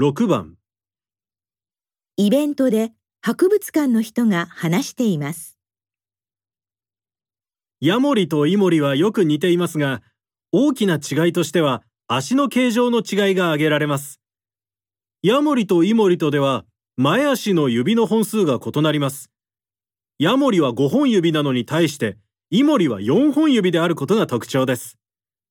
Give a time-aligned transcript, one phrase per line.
[0.00, 0.54] 6番
[2.16, 5.58] イベントで博物館の人が話しています。
[7.82, 10.00] ヤモリとイモリはよく似ていますが、
[10.50, 14.18] 大きな違いとしては足の形状の違いが挙げられます。
[15.22, 16.64] ヤモリとイモリとでは
[16.96, 19.30] 前足の指の本数が異なります。
[20.18, 22.16] ヤモリは5本指なのに対して、
[22.48, 24.96] イモリは4本指であることが特徴です。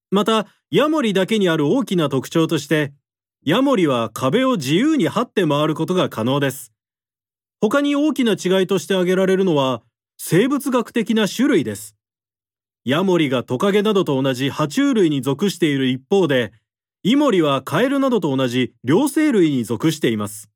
[0.10, 2.92] また、ヤモリだけにある大きな特徴として、
[3.44, 6.72] ヤモリは壁を自由に這って回ることが可能です。
[7.60, 9.82] 他に大きな違いとして挙げられるのは、
[10.18, 11.96] 生物学的な種類です。
[12.86, 16.54] ヤモリがトカゲなどと同じ爬虫類に属している一方で、
[17.02, 20.52] イモリはカエルなどと同じ両生類に属しています。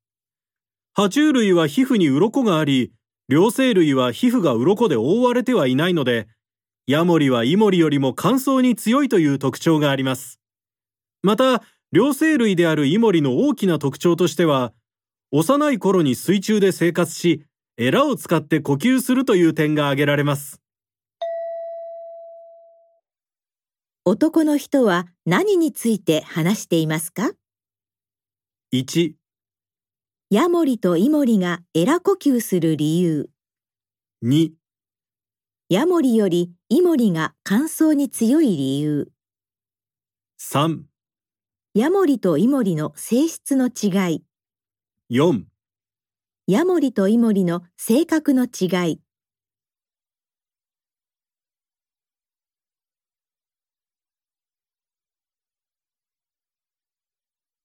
[0.96, 2.92] 爬虫類は皮膚に鱗があり、
[3.28, 6.28] 両生類は皮膚が鱗で覆われてはいないので、
[6.86, 10.38] ヤモリはイモリよりも乾燥に強いという特徴があります。
[11.22, 14.72] また、両生類であるイモリの大きな特徴としては、
[15.30, 17.44] 幼い頃に水中で生活し、
[17.76, 20.60] エラを使って呼吸するという点が挙げられます。
[24.04, 27.30] 男の人は何について話していますか
[28.72, 29.12] ？1、
[30.30, 33.30] ヤモリとイモリがエラ呼吸する理由。
[34.24, 34.50] 2、
[35.68, 39.12] ヤモリよりイモリが乾燥に強い理由。
[40.40, 40.82] 3、
[41.78, 44.24] ヤモリとイモリの性質の違い。
[45.10, 45.42] 4
[46.46, 49.00] ヤモリとイモリの性格の違い。